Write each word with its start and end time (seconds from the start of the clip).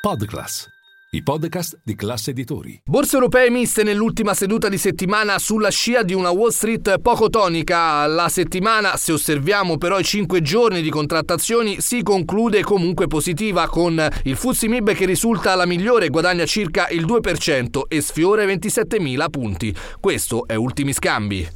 Podclass, 0.00 0.66
i 1.10 1.22
podcast 1.22 1.78
di 1.84 1.94
classe 1.94 2.30
editori. 2.30 2.80
Borse 2.86 3.16
europee 3.16 3.50
miste 3.50 3.82
nell'ultima 3.82 4.32
seduta 4.32 4.70
di 4.70 4.78
settimana 4.78 5.38
sulla 5.38 5.68
scia 5.68 6.02
di 6.02 6.14
una 6.14 6.30
Wall 6.30 6.48
Street 6.48 7.00
poco 7.00 7.28
tonica. 7.28 8.06
La 8.06 8.30
settimana, 8.30 8.96
se 8.96 9.12
osserviamo 9.12 9.76
però 9.76 9.98
i 9.98 10.02
cinque 10.02 10.40
giorni 10.40 10.80
di 10.80 10.88
contrattazioni, 10.88 11.82
si 11.82 12.02
conclude 12.02 12.62
comunque 12.62 13.08
positiva 13.08 13.68
con 13.68 14.02
il 14.22 14.36
FTSE 14.36 14.68
MIB 14.68 14.92
che 14.92 15.04
risulta 15.04 15.54
la 15.54 15.66
migliore, 15.66 16.08
guadagna 16.08 16.46
circa 16.46 16.88
il 16.88 17.04
2% 17.04 17.82
e 17.86 18.00
sfiora 18.00 18.42
i 18.42 18.46
27.000 18.46 19.28
punti. 19.28 19.76
Questo 20.00 20.46
è 20.46 20.54
Ultimi 20.54 20.94
Scambi. 20.94 21.46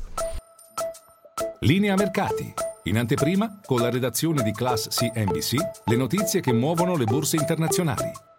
Linea 1.61 1.95
mercati. 1.95 2.53
In 2.87 2.99
anteprima, 2.99 3.61
con 3.65 3.81
la 3.81 3.89
redazione 3.89 4.43
di 4.43 4.53
Class 4.53 4.89
CNBC, 4.89 5.55
le 5.87 5.97
notizie 5.97 6.41
che 6.41 6.53
muovono 6.53 6.95
le 6.95 7.07
borse 7.07 7.37
internazionali. 7.37 8.33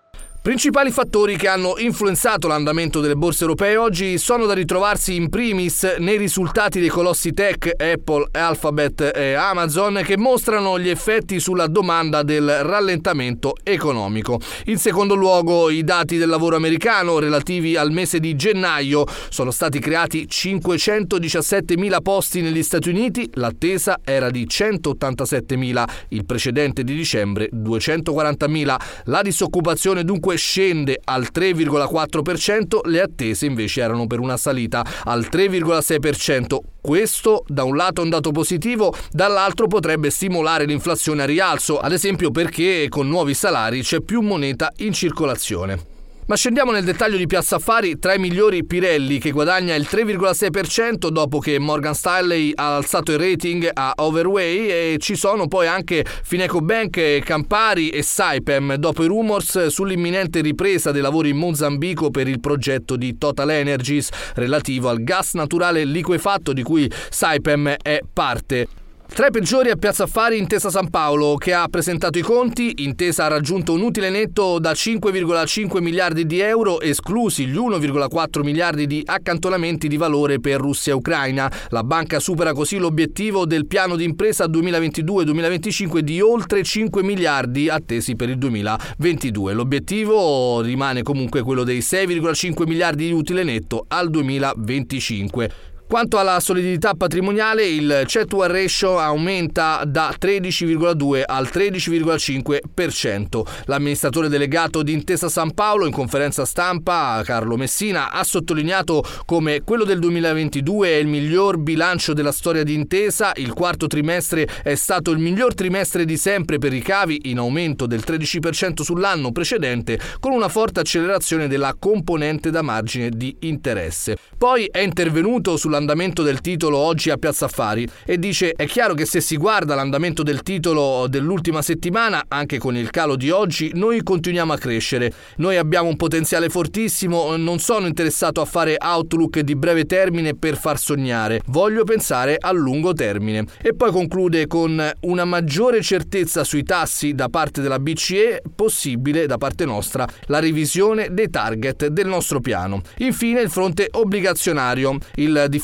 Principali 0.46 0.92
fattori 0.92 1.38
che 1.38 1.48
hanno 1.48 1.74
influenzato 1.80 2.48
l'andamento 2.48 3.00
delle 3.00 3.16
borse 3.16 3.46
europee 3.46 3.78
oggi 3.78 4.20
sono 4.20 4.46
da 4.46 4.54
ritrovarsi 4.54 5.16
in 5.16 5.28
primis 5.28 5.96
nei 5.98 6.18
risultati 6.18 6.80
dei 6.80 6.88
colossi 6.88 7.34
tech 7.34 7.74
Apple, 7.76 8.28
Alphabet 8.30 9.12
e 9.16 9.34
Amazon 9.34 10.04
che 10.06 10.18
mostrano 10.18 10.78
gli 10.78 10.88
effetti 10.88 11.40
sulla 11.40 11.66
domanda 11.66 12.22
del 12.22 12.60
rallentamento 12.62 13.56
economico. 13.64 14.40
In 14.66 14.78
secondo 14.78 15.16
luogo 15.16 15.72
i 15.72 15.84
dati 15.84 16.18
del 16.18 16.30
lavoro 16.30 16.58
americano 16.58 17.18
relativi 17.18 17.76
al 17.76 17.90
mese 17.90 18.20
di 18.20 18.36
gennaio 18.36 19.06
sono 19.30 19.50
stati 19.50 19.80
creati 19.80 20.28
517.000 20.30 22.02
posti 22.04 22.42
negli 22.42 22.62
Stati 22.62 22.90
Uniti, 22.90 23.28
l'attesa 23.34 24.00
era 24.04 24.30
di 24.30 24.46
187.000, 24.46 25.84
il 26.10 26.24
precedente 26.24 26.84
di 26.84 26.94
dicembre 26.94 27.50
240.000. 27.52 28.76
La 29.06 29.24
disoccupazione 29.24 30.04
dunque 30.04 30.35
scende 30.36 31.00
al 31.04 31.30
3,4%, 31.34 32.88
le 32.88 33.02
attese 33.02 33.46
invece 33.46 33.82
erano 33.82 34.08
per 34.08 34.20
una 34.20 34.38
salita 34.38 34.86
al 35.04 35.28
3,6%. 35.32 36.58
Questo 36.82 37.44
da 37.48 37.64
un 37.64 37.76
lato 37.76 38.02
è 38.02 38.04
un 38.04 38.10
dato 38.10 38.32
positivo, 38.32 38.96
dall'altro 39.12 39.68
potrebbe 39.68 40.10
stimolare 40.10 40.66
l'inflazione 40.66 41.24
a 41.24 41.26
rialzo, 41.26 41.80
ad 41.80 41.92
esempio 41.92 42.32
perché 42.32 42.88
con 42.90 43.08
nuovi 43.08 43.34
salari 43.34 43.82
c'è 43.82 44.02
più 44.02 44.22
moneta 44.22 44.72
in 44.78 44.94
circolazione. 44.94 45.95
Ma 46.28 46.36
scendiamo 46.36 46.72
nel 46.72 46.84
dettaglio 46.84 47.18
di 47.18 47.28
Piazza 47.28 47.58
Affari, 47.58 48.00
tra 48.00 48.16
i 48.16 48.18
migliori 48.18 48.66
Pirelli 48.66 49.20
che 49.20 49.30
guadagna 49.30 49.76
il 49.76 49.88
3,6% 49.88 51.10
dopo 51.10 51.38
che 51.38 51.60
Morgan 51.60 51.94
Stanley 51.94 52.52
ha 52.56 52.78
alzato 52.78 53.12
il 53.12 53.20
rating 53.20 53.70
a 53.72 53.94
Overway 53.98 54.68
e 54.68 54.98
ci 55.00 55.16
sono 55.16 55.48
poi 55.48 55.68
anche 55.68 56.04
Fineco 56.24 56.62
Bank, 56.62 57.20
Campari 57.20 57.90
e 57.90 58.02
Saipem 58.02 58.74
dopo 58.78 59.04
i 59.04 59.08
rumors 59.08 59.68
sull'imminente 59.68 60.42
ripresa 60.42 60.92
dei 60.92 61.04
lavori 61.04 61.30
in 61.30 61.38
Mozambico 61.38 62.10
per 62.10 62.28
il 62.28 62.40
progetto 62.40 62.96
di 62.96 63.20
Total 63.20 63.52
Energies 63.52 64.10
relativo 64.34 64.90
al 64.90 65.04
gas 65.04 65.36
naturale 65.36 65.86
liquefatto 65.86 66.54
di 66.54 66.64
cui 66.64 66.92
Saipem 67.10 67.76
è 67.84 68.02
parte. 68.12 68.85
Tra 69.08 69.28
i 69.28 69.32
peggiori 69.32 69.70
è 69.70 69.78
Piazza 69.78 70.04
Affari 70.04 70.38
Intesa 70.38 70.70
San 70.70 70.90
Paolo, 70.90 71.36
che 71.38 71.54
ha 71.54 71.70
presentato 71.70 72.18
i 72.18 72.22
conti. 72.22 72.84
Intesa 72.84 73.24
ha 73.24 73.30
raggiunto 73.30 73.72
un 73.72 73.82
utile 73.82 74.10
netto 74.10 74.60
da 74.60 74.74
5,5 74.74 75.82
miliardi 75.82 76.26
di 76.26 76.42
euro, 76.42 76.82
esclusi 76.82 77.46
gli 77.46 77.56
1,4 77.56 78.44
miliardi 78.44 78.86
di 78.86 79.02
accantonamenti 79.06 79.88
di 79.88 79.96
valore 79.96 80.42
per 80.42 80.60
Russia 80.60 80.92
e 80.92 80.96
Ucraina. 80.96 81.50
La 81.70 81.84
banca 81.84 82.20
supera 82.20 82.52
così 82.52 82.78
l'obiettivo 82.78 83.46
del 83.46 83.68
piano 83.68 83.96
di 83.96 84.04
impresa 84.04 84.48
2022-2025 84.48 86.00
di 86.00 86.20
oltre 86.20 86.62
5 86.62 87.02
miliardi 87.02 87.70
attesi 87.70 88.18
per 88.18 88.28
il 88.28 88.38
2022. 88.38 89.54
L'obiettivo 89.54 90.60
rimane 90.60 91.04
comunque 91.04 91.42
quello 91.42 91.64
dei 91.64 91.80
6,5 91.80 92.68
miliardi 92.68 93.06
di 93.06 93.14
utile 93.14 93.44
netto 93.44 93.86
al 93.88 94.10
2025. 94.10 95.75
Quanto 95.88 96.18
alla 96.18 96.40
solidità 96.40 96.96
patrimoniale, 96.96 97.68
il 97.68 98.06
CET1 98.08 98.48
ratio 98.48 98.98
aumenta 98.98 99.84
da 99.86 100.16
13,2 100.20 101.22
al 101.24 101.48
13,5%. 101.54 103.42
L'amministratore 103.66 104.28
delegato 104.28 104.82
di 104.82 104.94
Intesa 104.94 105.30
San 105.30 105.54
Paolo 105.54 105.86
in 105.86 105.92
conferenza 105.92 106.44
stampa, 106.44 107.22
Carlo 107.24 107.56
Messina, 107.56 108.12
ha 108.12 108.24
sottolineato 108.24 109.04
come 109.26 109.62
quello 109.64 109.84
del 109.84 110.00
2022 110.00 110.88
è 110.90 110.96
il 110.96 111.06
miglior 111.06 111.60
bilancio 111.60 112.14
della 112.14 112.32
storia 112.32 112.64
di 112.64 112.74
Intesa, 112.74 113.32
il 113.36 113.54
quarto 113.54 113.86
trimestre 113.86 114.50
è 114.64 114.74
stato 114.74 115.12
il 115.12 115.20
miglior 115.20 115.54
trimestre 115.54 116.04
di 116.04 116.18
sempre 116.18 116.58
per 116.58 116.72
ricavi 116.72 117.30
in 117.30 117.38
aumento 117.38 117.86
del 117.86 118.04
13% 118.04 118.82
sull'anno 118.82 119.32
precedente 119.32 120.00
con 120.20 120.32
una 120.32 120.50
forte 120.50 120.80
accelerazione 120.80 121.48
della 121.48 121.76
componente 121.78 122.50
da 122.50 122.64
margine 122.64 123.12
di 123.12 123.36
interesse. 123.42 124.18
Poi 124.36 124.66
è 124.66 124.80
intervenuto 124.80 125.58
sulla 125.58 125.75
sull'andamento 125.76 126.24
del 126.24 126.40
titolo 126.40 126.78
oggi 126.78 127.10
a 127.10 127.18
Piazza 127.18 127.46
Affari 127.46 127.86
e 128.06 128.18
dice 128.18 128.54
è 128.54 128.66
chiaro 128.66 128.94
che 128.94 129.06
se 129.06 129.20
si 129.20 129.36
guarda 129.36 129.76
l'andamento 129.76 130.24
del 130.24 130.42
titolo 130.42 131.08
dell'ultima 131.10 131.62
settimana, 131.62 132.24
anche 132.30 132.58
con 132.58 132.78
il 132.78 132.90
calo 132.92 133.18
di 133.18 133.30
oggi, 133.30 133.72
noi 133.74 134.02
continuiamo 134.02 134.54
a 134.54 134.58
crescere. 134.58 135.12
Noi 135.38 135.58
abbiamo 135.58 135.90
un 135.90 135.98
potenziale 135.98 136.48
fortissimo, 136.48 137.36
non 137.36 137.60
sono 137.60 137.88
interessato 137.88 138.40
a 138.40 138.46
fare 138.46 138.78
outlook 138.80 139.40
di 139.40 139.56
breve 139.56 139.86
termine 139.86 140.34
per 140.36 140.58
far 140.58 140.80
sognare, 140.80 141.42
voglio 141.48 141.84
pensare 141.84 142.38
a 142.40 142.52
lungo 142.52 142.94
termine. 142.94 143.46
E 143.62 143.76
poi 143.76 143.92
conclude 143.92 144.48
con 144.48 144.82
una 145.02 145.26
maggiore 145.26 145.82
certezza 145.82 146.46
sui 146.46 146.64
tassi 146.64 147.14
da 147.14 147.28
parte 147.28 147.62
della 147.62 147.80
BCE, 147.80 148.44
possibile 148.56 149.26
da 149.26 149.38
parte 149.38 149.66
nostra 149.66 150.08
la 150.28 150.40
revisione 150.40 151.10
dei 151.12 151.30
target 151.30 151.88
del 151.88 152.08
nostro 152.08 152.40
piano. 152.40 152.82
Infine 153.00 153.42
il 153.42 153.50
fronte 153.50 153.90
obbligazionario. 153.92 154.98
Il 155.16 155.46
differenziale 155.50 155.64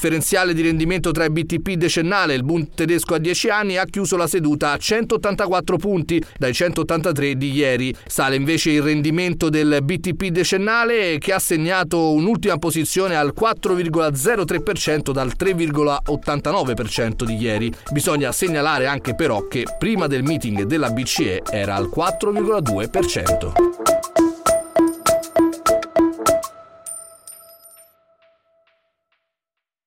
di 0.54 0.62
rendimento 0.62 1.12
tra 1.12 1.26
il 1.26 1.32
BTP 1.32 1.74
decennale 1.74 2.34
e 2.34 2.38
il 2.38 2.44
Bund 2.44 2.70
tedesco 2.74 3.14
a 3.14 3.20
10 3.20 3.50
anni 3.50 3.78
ha 3.78 3.86
chiuso 3.86 4.18
la 4.18 4.26
seduta 4.26 4.72
a 4.72 4.78
184 4.78 5.78
punti 5.78 6.22
dai 6.38 6.54
183 6.54 7.36
di 7.36 7.52
ieri. 7.52 7.94
Sale 8.08 8.36
invece 8.36 8.72
il 8.72 8.82
rendimento 8.82 9.50
del 9.50 9.80
BTP 9.84 10.28
decennale 10.28 11.18
che 11.20 11.34
ha 11.34 11.40
segnato 11.40 12.14
un'ultima 12.14 12.58
posizione 12.58 13.16
al 13.16 13.34
4,03% 13.40 15.12
dal 15.12 15.34
3,89% 15.38 17.24
di 17.24 17.36
ieri. 17.36 17.72
Bisogna 17.92 18.32
segnalare 18.32 18.88
anche 18.88 19.14
però 19.14 19.48
che 19.48 19.66
prima 19.78 20.08
del 20.08 20.24
meeting 20.24 20.64
della 20.64 20.90
BCE 20.90 21.44
era 21.52 21.76
al 21.76 21.92
4,2%. 21.94 23.81